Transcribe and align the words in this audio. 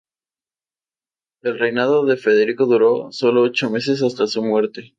El 1.43 1.59
reinado 1.59 2.05
de 2.07 2.17
Federico 2.17 2.65
duró 2.65 3.11
solo 3.11 3.43
ocho 3.43 3.69
meses 3.69 4.01
hasta 4.01 4.25
su 4.25 4.41
muerte. 4.43 4.89